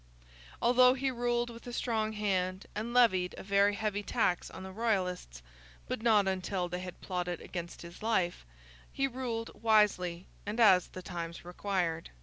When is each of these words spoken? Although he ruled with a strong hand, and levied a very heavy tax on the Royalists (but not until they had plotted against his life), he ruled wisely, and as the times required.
Although 0.63 0.95
he 0.95 1.11
ruled 1.11 1.51
with 1.51 1.67
a 1.67 1.71
strong 1.71 2.13
hand, 2.13 2.65
and 2.73 2.91
levied 2.91 3.35
a 3.37 3.43
very 3.43 3.75
heavy 3.75 4.01
tax 4.01 4.49
on 4.49 4.63
the 4.63 4.71
Royalists 4.71 5.43
(but 5.87 6.01
not 6.01 6.27
until 6.27 6.67
they 6.67 6.79
had 6.79 6.99
plotted 7.01 7.39
against 7.39 7.83
his 7.83 8.01
life), 8.01 8.43
he 8.91 9.07
ruled 9.07 9.51
wisely, 9.61 10.25
and 10.43 10.59
as 10.59 10.87
the 10.87 11.03
times 11.03 11.45
required. 11.45 12.09